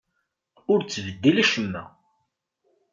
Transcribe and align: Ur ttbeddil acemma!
Ur 0.71 0.79
ttbeddil 0.81 1.37
acemma! 1.43 1.83